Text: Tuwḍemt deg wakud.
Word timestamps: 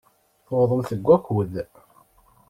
Tuwḍemt 0.45 0.89
deg 0.97 1.05
wakud. 1.07 1.53